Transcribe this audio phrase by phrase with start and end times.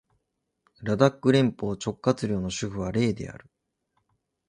[0.81, 3.45] ラダック連邦直轄領の首府はレーである